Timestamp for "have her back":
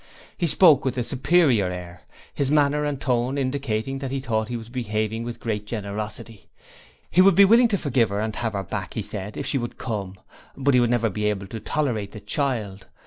8.37-8.95